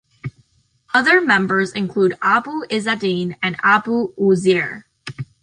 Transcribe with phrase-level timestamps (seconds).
[0.95, 4.85] Other members include Abu Izzadeen and Abu Uzair.